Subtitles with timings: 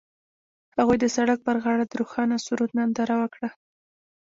[0.77, 3.49] هغوی د سړک پر غاړه د روښانه سرود ننداره وکړه.